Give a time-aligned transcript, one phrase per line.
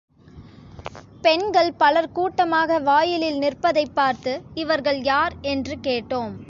[1.21, 4.41] பெண்கள் பலர் கூட்டமாக வாயிலில் நிற்பதைப் பார்த்து,
[4.53, 5.33] இவர்கள் யார்?
[5.41, 6.31] என்று கேட்டோம்.